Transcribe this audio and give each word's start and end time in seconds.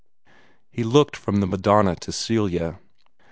He 0.71 0.83
looked 0.83 1.15
from 1.15 1.41
the 1.41 1.45
Madonna 1.45 1.95
to 1.97 2.11
Celia. 2.11 2.79